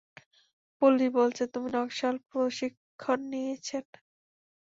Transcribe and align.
Police 0.81 1.09
বলছে 1.17 1.43
তুমি 1.53 1.69
নকশাল 1.75 2.15
প্রশিক্ষণ 2.29 3.19
নিয়েছেন। 3.31 3.85